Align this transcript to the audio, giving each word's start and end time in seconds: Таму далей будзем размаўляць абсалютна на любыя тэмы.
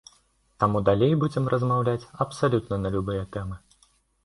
Таму 0.61 0.79
далей 0.89 1.13
будзем 1.25 1.45
размаўляць 1.55 2.09
абсалютна 2.27 2.75
на 2.87 2.95
любыя 2.99 3.31
тэмы. 3.39 3.63